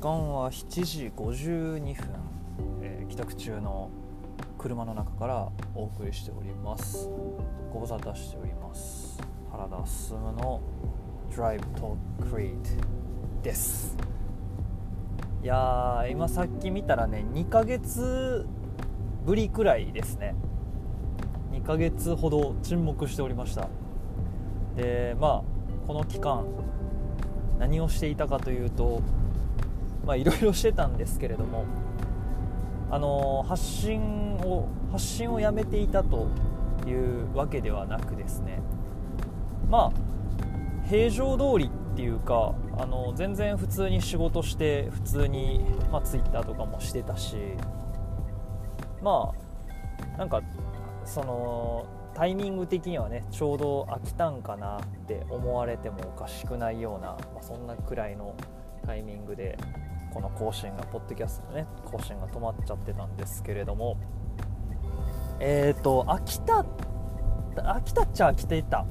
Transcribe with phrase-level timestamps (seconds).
[0.00, 2.08] 間は7時52分、
[2.80, 3.90] えー、帰宅中の
[4.56, 7.10] 車の中からお送りしております。
[7.70, 9.22] ご無沙汰しております。
[9.52, 10.62] 原田進の
[11.30, 12.56] Drive Talk Create
[13.42, 13.94] です。
[15.42, 18.46] いや今さっき見たらね2ヶ月
[19.26, 20.34] ぶりくらいですね。
[21.52, 23.68] 2ヶ月ほど沈黙しておりました。
[24.76, 25.42] でまあ
[25.86, 26.46] この期間
[27.58, 29.02] 何をしていたかというと
[30.04, 31.64] まあいろいろしてたんですけれども
[32.90, 36.28] あの発信を発信をやめていたと
[36.86, 38.60] いうわけではなくですね
[39.68, 45.60] まあ平常通りっていうかあの全然普通に仕事して普通に、
[45.92, 47.36] まあ、Twitter とかもしてたし
[49.02, 49.32] ま
[50.14, 50.42] あなんか
[51.04, 58.34] そのタイミング的にはねちょうど飽きたんかなって思われてもおかしくないような、まあ、そんなくらいの
[58.84, 59.56] タイミングで
[60.12, 63.96] この更新がポッドキャストのね更新が止まっちゃってたんですけれども
[65.38, 66.64] えっ、ー、と飽きた
[67.56, 68.86] 飽きたっちゃ飽きていた。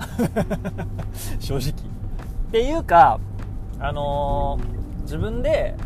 [1.38, 1.70] 正直。
[1.70, 1.72] っ
[2.50, 3.20] ていうか
[3.78, 5.76] あのー、自分で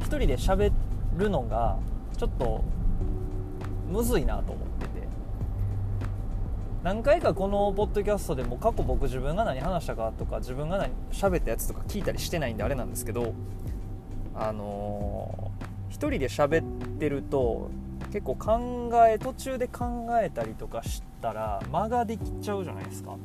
[0.00, 0.72] 1人で喋
[1.16, 1.76] るのが
[2.16, 2.64] ちょっと
[3.90, 4.71] むずいなと思って。
[6.82, 13.34] 何回かこのポッドキャストでも過去僕自分が何話したかとか自分が何喋ったやつとか聞いたりしてないんであれなんですけど
[14.34, 17.70] あのー、1人で喋ってると
[18.12, 23.16] 結構考え途中で考えたりとかしたら間ができちゃうじゃないですか。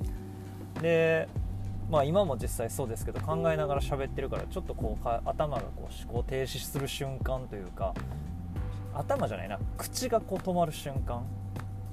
[0.82, 1.28] で
[1.90, 7.96] まあ今も実際そうですけど考えながら喋ってるからちょっとこう頭がこう思考停止する瞬間というか
[8.94, 11.24] 頭じゃないな口がこう止まる瞬間。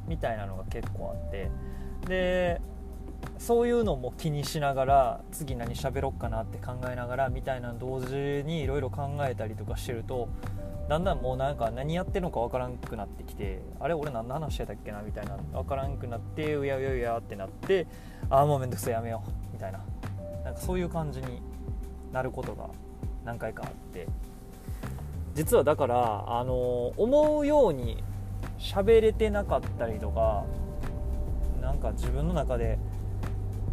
[0.07, 1.51] みたいなのが結構あって。
[2.07, 2.61] で
[3.39, 10.29] そういうのも気にしながら次何喋ろっかなって考えながらみたいな同時にいろいろ考えたりとかしてると
[10.89, 15.37] だんだんもうなんか何やってるのか分からんくなってきてあれ俺何の話してたっけなみたいな。
[15.53, 17.87] 分からんくなってうやうやうやってなって
[18.29, 19.81] ああもうめんどくさいやめようみたいな。
[20.45, 21.41] なんかそういう感じに
[22.13, 22.69] なることが
[23.25, 24.07] 何回かあって。
[25.35, 28.05] 実はだからあの思うように
[28.65, 30.45] 喋れてなかったりとか
[31.61, 32.79] なんか自分の中で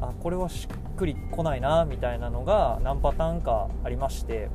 [0.02, 4.50] あこれはしっくりこないなみたいなのが何パターンかありまして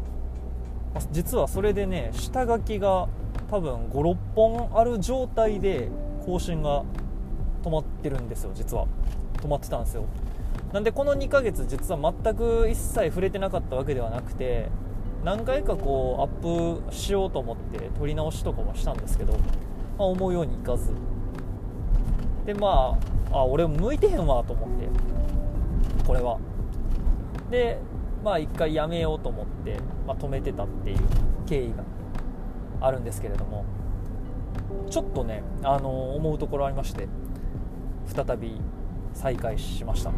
[1.11, 3.09] 実はそれでね下書きが
[3.51, 5.89] 多分56本ある状態で
[6.25, 6.85] 更新が
[7.63, 8.87] 止まってるんですよ実は。
[9.37, 10.05] 止まってたんですよ。
[10.73, 14.69] なんでこの2ヶ月実は全く一切触れてなかったわけではなくて
[15.25, 19.37] 何回かこうアップしようと思って撮り直しとかもしたんですけど、
[19.99, 20.93] まあ、思うようにいかず。
[22.45, 22.99] でま
[23.33, 24.89] ああ俺向いてへんわと思って。
[26.07, 26.39] これは。
[27.51, 27.79] で
[28.25, 30.99] まあ一回やめようと思って、まあ、止めてたっていう
[31.47, 31.85] 経緯が
[32.81, 33.65] あるんですけれども。
[34.91, 37.09] ちょっとね、あの思うところありまして。
[38.07, 38.61] 再び
[39.13, 40.13] 再開しました。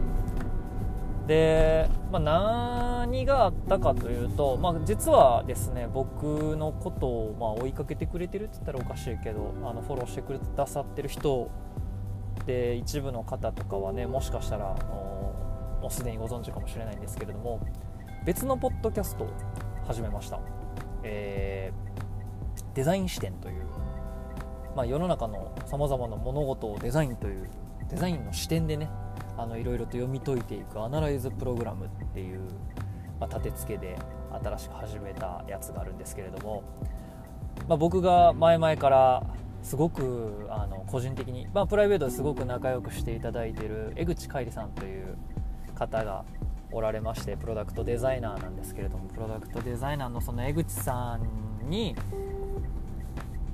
[1.29, 11.51] で、まあ、何があったかというと、まあ、実はですね僕のことをま追いかけてくれてるって言ったらおかしいけどあのフォローしてくださってる人
[12.47, 17.61] で一部の方とかはねもしかしたらもうすでにご存知かもしれないんですけれども
[18.25, 19.31] 別のポッドキャストを
[19.87, 20.41] 始めました、
[21.03, 23.65] えー、デザイン視点という、
[24.75, 27.51] まあ、世の中のさまざまな物事をデザインという
[27.91, 28.89] デザインの視点でね
[29.39, 32.41] あのいろいろと読み解いていくアナライズプログラムっていう、
[33.21, 33.97] まあ、立て付けで
[34.43, 36.65] 新しく始めたやつがあるんですけれども、
[37.69, 39.23] まあ、僕が前々から
[39.63, 45.17] すごくあの個人的に、まあ、プライベートですごく仲良くしていただいている江口海里さんという
[45.75, 46.25] 方が
[46.73, 51.95] おられましてプロダクトデザイナーなんですけれどもプロダクトデザイナーのその江口さんに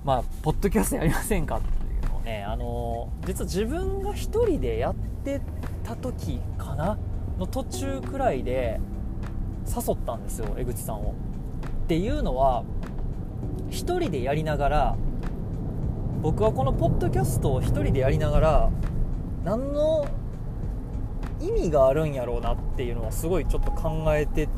[0.04, 5.40] まあポッドキャストやりませんかっていうのをねあの実は自分が1人でやって
[5.84, 6.98] た時かな
[7.38, 8.80] の途中くらいで
[9.66, 11.14] 誘ったんですよ江口さんを。
[11.84, 12.64] っていうのは
[13.68, 14.96] 1人でやりながら
[16.22, 18.70] 僕はこのポッドキャストを1人でやりながら
[19.44, 20.08] 何の
[21.40, 24.48] 意味があるんやろうなっていうのはすごいちょっと考えて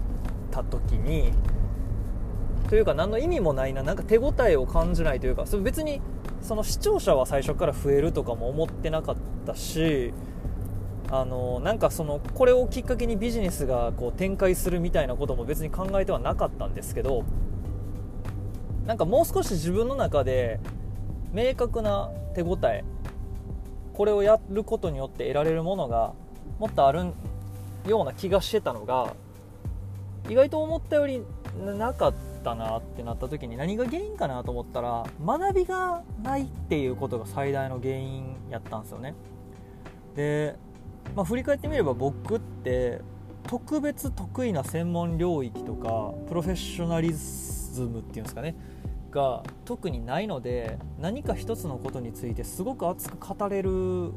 [0.52, 1.32] た時に
[2.69, 6.00] というか何の意味もないななんか手応えを感じないというかそれ別に
[6.40, 10.12] その視聴者は最初から増えるとかも思ってなかったし
[11.08, 17.25] あのなんかそのこれをきっかけにビジネスがこう展開するみたいなことも別に考えてはなかったんですけど
[18.87, 20.58] なんかもう少し自分の中で
[21.32, 22.85] 明確な手応え
[23.93, 26.12] これをやることによって得られるものが
[26.58, 27.12] もっとある
[27.87, 29.14] ような気がしてたのが
[30.29, 31.23] 意外と思ったより
[31.64, 39.14] なかったなってなった時に何が原因かなと思ったら学びがないっていうことが最大の原因やったんですよね。
[40.14, 40.56] で、
[41.17, 43.01] まあ、振り返ってみれば僕って
[43.47, 48.55] 特別得意な専門領域とかプロフェッショナリズムっていうんですかね
[49.11, 54.13] が特にないので何か一つのことについてすごく熱く語れる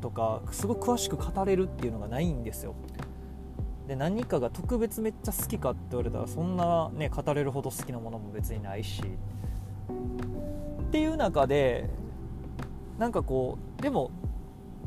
[0.00, 2.76] とかすごく詳しく語れるっていうのがないんですよ。
[3.88, 9.02] で何かが特別めっちゃ好きかって言われたらそんなね語れるほど好きなものも別にないし。
[9.02, 11.90] っていう中で
[12.98, 14.12] なんかこうでも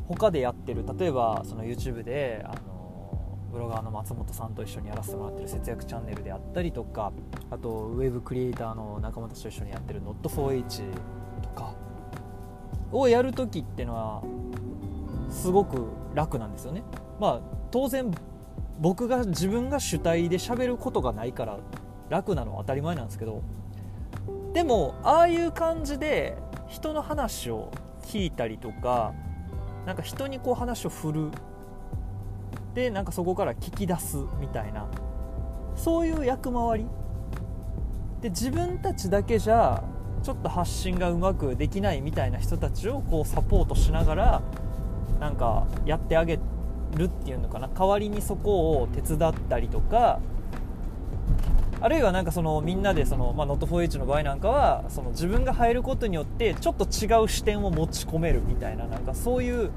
[0.08, 7.12] 他でやてる例えばその YouTube であのブロガーの松本さんと一緒にやらせてもらってる節約チャンネルであったりとか
[7.50, 10.82] あとウェブクリエイターの仲間たちと一緒にやってる Not4H
[11.42, 11.74] とか
[12.90, 14.22] をやるときってのは
[15.30, 16.82] すごく楽なんですよね。
[17.20, 17.40] まあ
[17.70, 18.12] 当然
[18.80, 21.58] 僕が自分が主体で喋ることがないから
[22.08, 23.42] 楽なのは当たり前なんですけど
[24.52, 26.36] でもああいう感じで
[26.68, 27.70] 人の話を
[28.02, 29.14] 聞いたりとか
[29.86, 31.30] なんか人にこう話を振る。
[32.74, 34.86] でなんかそこから聞き出すみたいな。
[35.76, 36.86] そういう役回り。
[38.20, 39.84] で自分たちだけじゃ
[40.22, 44.42] ちょっと発信がうまくできないみたいな人たちをこうサポートしながら
[45.20, 46.38] なんかやってあげ
[46.96, 47.68] るっていうのかな。
[47.68, 50.20] 代わりにそこを手伝ったりとか
[51.84, 59.70] あるいはなんかそのみんなでその、まあ、Not4H の場合なんかはその自分が入ることによってちょっと違う視点を持ち込めるみたいななんかそういう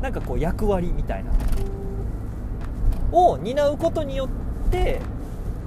[0.00, 1.30] なんかこう役割みたいな。
[3.12, 5.02] を担うことによって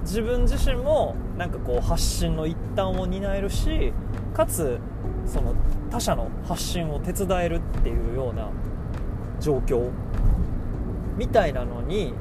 [0.02, 3.94] 自分自身もなんかこう発信の一端を担えるし
[4.34, 4.80] かつ
[5.28, 5.54] その
[5.92, 8.50] 他者の発信を手伝えるっていうような
[9.40, 9.92] 状況
[11.16, 12.16] みたいなのに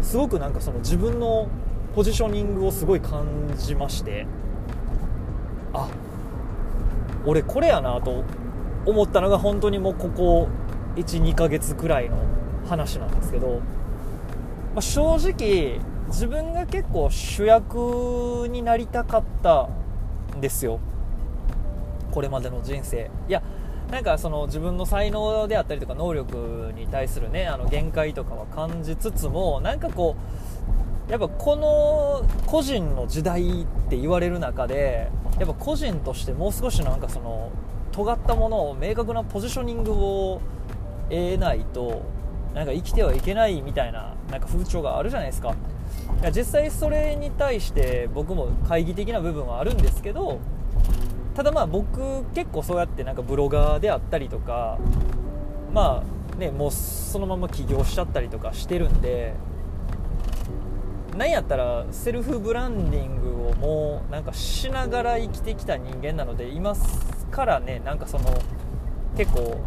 [0.00, 1.46] すごくなんかその自分の
[1.94, 3.26] ポジショニングをすごい感
[3.56, 4.26] じまして
[5.72, 5.88] あ
[7.26, 8.24] 俺これやなと
[8.86, 10.48] 思ったのが本当にもうここ
[10.96, 12.16] 12ヶ月くらいの
[12.68, 13.60] 話なんですけど、
[14.74, 19.68] まあ、正直自分が結構主役になりたかった
[20.36, 20.80] んですよ。
[22.10, 23.10] これまでの人生。
[23.28, 23.42] いや
[23.90, 30.39] なんかその自分の才能であったりとか能力に対するねあの限界とかは感じつつもなんかこう
[31.10, 37.50] やっぱこの個人の時代って言われる中でやっぱ個人としてもう少しなんかその
[37.90, 40.40] 尖ったものを明確なポジショニングを
[41.08, 42.02] 得ないと
[42.54, 45.54] なんか生きてはいけないみたいななんか風潮があるじゃないですか。
[46.34, 50.38] 実際それに対して僕も懐疑的な部分はあるんですけど
[51.34, 54.78] ただまあ僕結構そうやってなんかブロガーであったりとか
[55.72, 56.04] ま
[56.34, 59.34] あねもうそのまま起業しちゃったりとかしてるんで
[61.16, 66.74] なんやったらセルフブランディングをもうなんかしながら生きてきた人間なので今
[67.30, 67.80] からね。
[67.84, 68.24] なんかその
[69.16, 69.58] 結構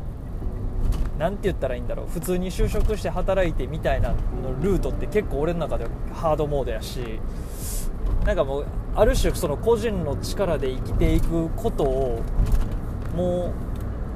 [1.20, 2.08] 何て言ったらいいんだろう。
[2.08, 4.16] 普通に就職して働いてみたいなの
[4.62, 7.20] ルートって結構俺の中ではハードモードやし。
[8.26, 12.22] なんかもうある種その個人の力で生きていくことを
[13.16, 13.52] も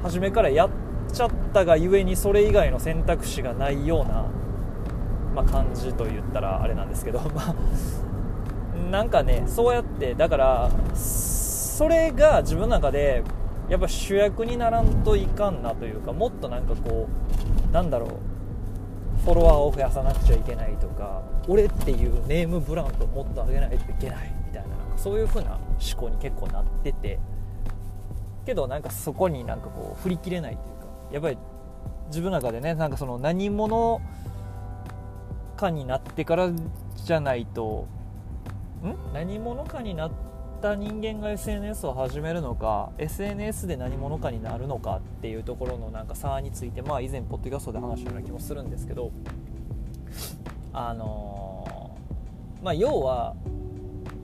[0.01, 0.69] う初めからやっ
[1.11, 4.25] ちゃったがゆえにそれ以外の選択肢がないような、
[5.37, 7.55] まあ、感じと言ったらあれなんですけど、 まあ、
[8.89, 13.23] なんかねそうやってだからそれが自分の中で
[13.69, 17.07] やっぱ主役にならんといかんなというかもっとなんかこ
[17.69, 18.09] うなんだろう
[19.25, 27.19] フォロワーを増やさなくちゃいけないとか俺っていうネームブランドをもっと上げないといけないみたいななんかそういう風な思考に結構なってて
[28.45, 31.37] けどなんかそこになんかこう振り切れないというかやっぱり
[32.07, 34.01] 自分の中でねなんかその何者
[35.57, 36.51] かになってから
[36.95, 37.87] じゃないと
[38.83, 39.13] ん？
[39.13, 40.11] 何者かになっ
[40.61, 49.11] た人間が SNS を始めるのか SNS で何者かになるのかっていうところのなんか差についてまあ以前ポッドキャストで話したような気もするんですけど
[50.71, 53.35] あのー、まあ要は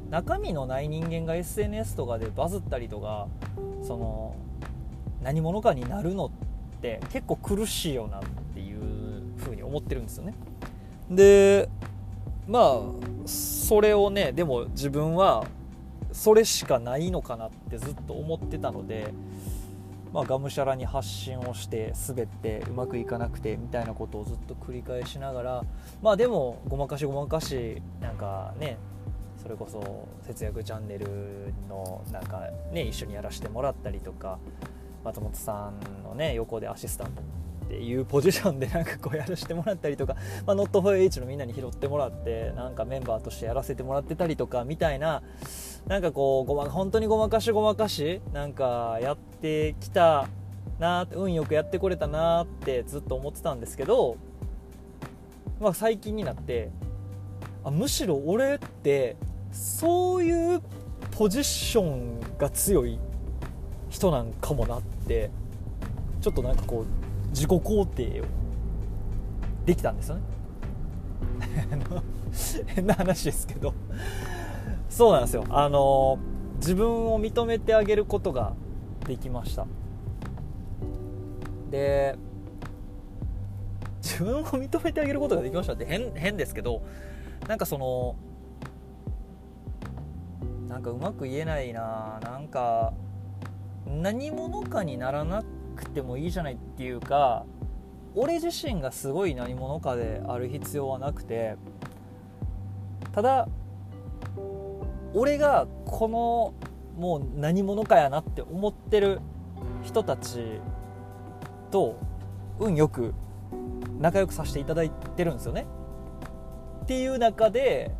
[0.09, 3.27] 中身のない人間が SNS とかでバズったりとか
[3.81, 4.35] その
[5.23, 6.31] 何者かになるのっ
[6.81, 8.21] て結構苦しいよなっ
[8.53, 10.35] ていう風に思ってるんですよね。
[11.09, 11.69] で
[12.47, 12.81] まあ
[13.25, 15.45] それをねでも自分は
[16.11, 19.13] それしかないのかなってずっと思ってたので、
[20.13, 25.63] まあ、がむしゃらに発信をして滑ってうまくいかなくてみたいなことをずっと繰り返しながら
[26.01, 28.77] まあでもごまかしごまかしなんかね
[29.41, 34.39] それこそ節約チャンネルのなんかね一緒にやらせてもらったりとか
[35.03, 37.21] 松本さんのね横でアシスタント
[37.63, 40.15] っていうポジションでなんかこうやらせてもらったりとか、
[40.45, 45.23] まあ、ノットフォーエイチのみんなに拾ってもらってなんかメンバーとしてやらせてもらってたりとかみたいな
[45.87, 50.27] なんかこうごま本当にごまかしごまかしなんかやってきた
[50.79, 54.17] な運よくやってこれたなってずっと思ってたんですけど、
[55.59, 56.69] まあ、最近になって
[57.63, 59.15] あむしろ俺って
[59.51, 60.61] そういう
[61.11, 62.99] ポジションが強い
[63.89, 65.29] 人なんかもなって
[66.21, 67.02] ちょっとなんかこう
[67.33, 68.25] 自己肯定を
[69.65, 70.21] できたんですよね。
[72.67, 73.73] 変な話ですけど。
[74.89, 75.43] そうなんですよ。
[75.49, 76.19] あの
[76.57, 78.53] 自分を認めてあげることが
[79.07, 79.65] できました。
[81.71, 82.15] で
[84.01, 86.83] 自分を認めてあげることができましたって変変ですけど
[87.47, 88.15] なんかその
[90.69, 92.93] なんかうまく言えないななんか
[93.87, 95.41] 何者かにならな
[95.73, 97.45] くてもいいじゃないっていうか
[98.15, 101.55] 俺自身がすごい何者かである必要はなくて
[103.11, 103.47] ただ
[105.13, 106.53] 俺がこの
[106.97, 109.19] もう何者かやなって思ってる
[109.83, 110.59] 人たち
[111.71, 111.97] と
[112.59, 113.13] 運よく
[113.99, 115.65] 仲良くさせていただいてるんですよね。
[116.83, 117.91] っていう中で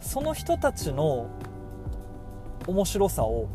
[0.00, 1.28] その人たちの
[2.66, 3.48] 面白さを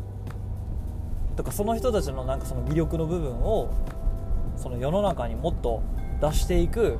[1.38, 3.72] とかその人たちのなんかその魅力の部分を
[4.56, 5.84] その世の中にもっと
[6.20, 6.98] 出していく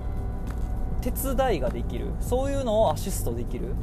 [1.00, 3.75] 手伝いができるそういうのをアシストできる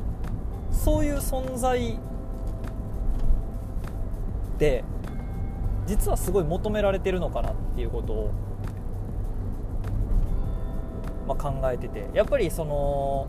[0.71, 1.97] そういう存在っ
[4.57, 4.85] て
[5.87, 8.31] 実はすごい求められてるのかなっていうことを、
[11.27, 13.27] まあ、考えててやっぱりその、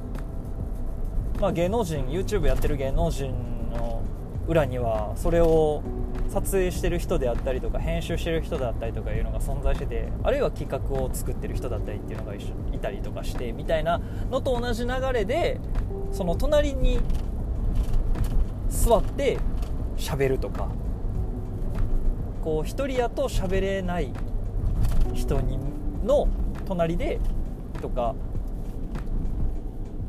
[1.40, 3.33] まあ、芸能人 YouTube やってる芸能人
[3.73, 4.04] の
[4.46, 5.82] 裏にはそれを
[6.28, 14.00] 撮影してる人であったりとか編集してる人だったりとかいうのが存在しててあるいは企画を作ってる人だったりっていうのが一緒いたりとかしてみたいな
[14.30, 15.60] のと同じ流れで
[16.12, 17.00] その隣に
[18.68, 19.38] 座って
[19.96, 20.68] 喋るとか。
[22.46, 24.12] こう一人やと喋れない
[25.14, 25.58] 人に
[26.04, 26.28] の
[26.64, 27.18] 隣で
[27.82, 28.14] とか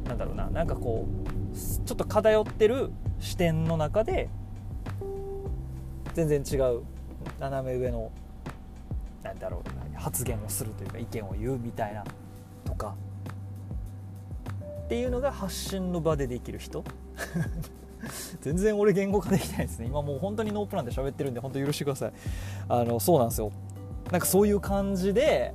[0.07, 4.29] なんだろうななんかこうちょっと偏ってる視点の中で
[6.13, 6.81] 全然違う
[7.39, 8.11] 斜め上の
[9.23, 12.03] なんだろう発言をするというか意見を言うみたいな
[12.65, 12.95] とか
[14.85, 16.83] っていうのが発信の場でできる人。
[18.41, 19.87] 全然俺言語化できないですね。
[19.87, 22.13] 今もう本当にノープランで喋ってるんで本当許してください。
[22.69, 23.51] あのそうなんですよ。
[24.11, 25.53] なんかそういう感じで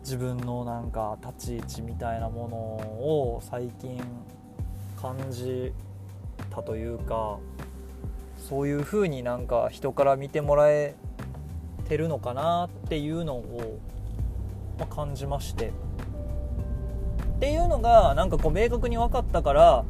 [0.00, 4.00] 自分のなんか立ち位置みたいなものを最近
[5.00, 5.72] 感じ
[6.50, 7.38] たというか
[8.36, 10.94] そういう風になんか人から見てもらえ
[11.88, 13.78] てるのかなっていうのを、
[14.78, 15.72] ま、感じまして。
[17.36, 19.84] っていうのがなんかこう明確に分かったから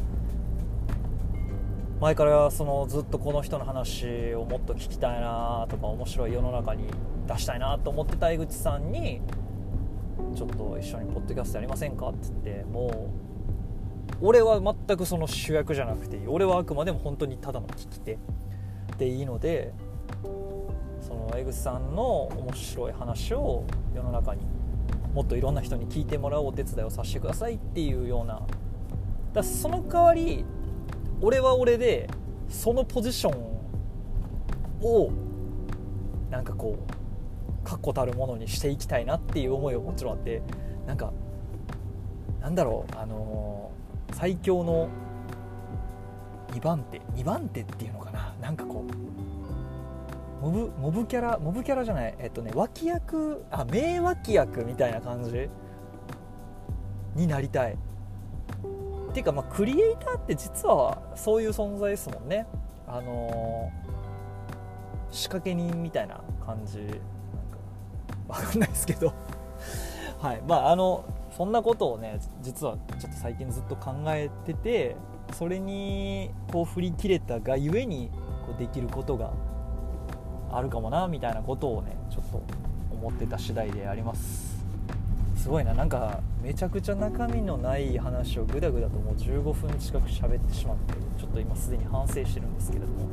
[2.01, 6.85] 前からそのずっとこの人の話をもっと聞きたいなとか面白い世の中に
[7.27, 9.21] 出したいなと思ってた江口さんに
[10.37, 13.30] ちょっと一緒にポッドキャストやりませんかって言ってもう
[14.23, 16.27] 俺は全くその主役じゃなくていい。
[16.27, 18.19] 俺はあくまでも本当にただの聞き手。
[18.99, 19.73] でいいので
[21.01, 24.43] その江口さんの面白い話を世の中に
[25.15, 28.43] もっといろんな人に聞いてもらうお手伝いをさせてくださいっていうような。
[29.33, 30.45] だその代わり
[31.23, 32.09] 俺は俺で
[32.49, 33.41] そのポジション
[34.83, 35.11] を
[36.31, 40.43] なんかこう確固たるものにしていきたいなっていう思いはもちろんあって。
[40.87, 41.13] なんか
[42.41, 43.71] なんだろうあの
[44.13, 44.89] 最強の
[46.53, 48.35] 2番手2番手っていうのかな？
[48.41, 48.85] なんかこ
[50.43, 52.15] うモブモブキャラモブキャラじゃない。
[52.19, 55.49] えっとね脇役あ名脇役みたいな感じ
[57.15, 57.75] になりたい。
[57.75, 62.47] っていうかまあクリエイターって実はそういう存在ですもんね。
[62.87, 66.79] あのー、仕掛け人みたいな感じ。
[66.79, 66.99] なんか
[68.29, 69.13] 分かんないですけど。
[70.21, 70.43] はい。
[70.47, 71.05] まああの
[71.41, 74.95] そんなことをね実はちょっと最近ずっと考えてて
[75.33, 78.11] それにこう振り切れたがゆえに
[78.45, 79.33] こうできることが
[80.53, 82.43] あるかもなみたいなことをねちょっと
[82.93, 84.63] 思ってた次第であります。
[85.35, 85.73] すごいな。
[85.73, 93.09] なんかめちゃくちゃ中身のない話をぐだぐだともう15分近く喋ってしまってちょっと今すでに反省してるんですけれども。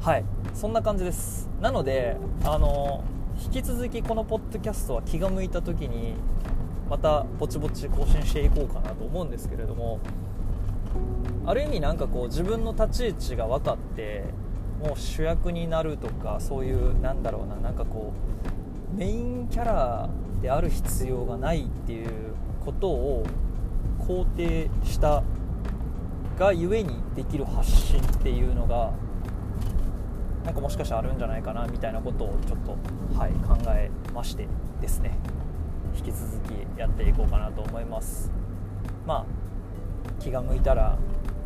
[0.00, 0.24] はい。
[0.54, 1.50] そんな感じです。
[1.60, 3.04] なのであの
[3.46, 6.14] 引き続きこのポッドキャストは気が向いた時に
[6.90, 10.00] またぼちぼち更新していこうかなと思うんですけれども
[11.46, 14.24] ある意味なんかこう自分の立ち位置が分かって
[14.82, 18.12] もう主役になるとかそういうなんだろうななんかこ
[18.92, 20.10] うメインキャラ
[20.42, 22.08] である必要がないっていう
[22.64, 23.24] ことを
[24.00, 25.22] 肯定した
[26.36, 28.92] がゆえにできる発信っていうのが
[30.46, 34.46] なんかもしかしたらあるんじゃないかなみたいなことをちょっと、はい、考えまして
[34.80, 35.18] ですね。
[35.98, 38.30] 引き続きやっていこうかなと思います。
[39.04, 39.26] まあ
[40.20, 40.96] 気が向いたら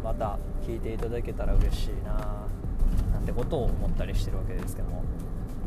[0.05, 2.47] また聞いていただけたら嬉しいな
[3.13, 5.03] なんてことを思ったりしてるわけですけども。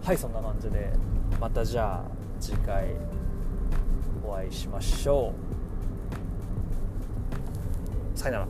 [0.03, 0.91] はいそんな感じで
[1.39, 2.03] またじゃあ
[2.39, 2.85] 次回
[4.23, 5.33] お会いしましょ
[8.15, 8.19] う。
[8.19, 8.47] さよなら。